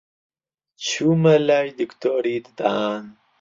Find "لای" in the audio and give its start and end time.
1.47-1.69